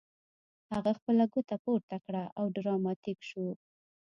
هغه 0.73 0.91
خپله 0.97 1.23
ګوته 1.33 1.55
پورته 1.63 1.97
کړه 2.05 2.23
او 2.39 2.45
ډراماتیک 2.55 3.19
شو 3.29 3.47